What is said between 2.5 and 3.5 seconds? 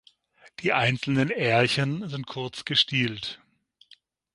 gestielt.